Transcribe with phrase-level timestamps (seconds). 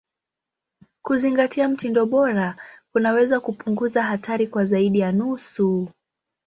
[1.01, 2.55] Kuzingatia mtindo bora
[2.93, 5.89] kunaweza kupunguza hatari kwa zaidi ya nusu.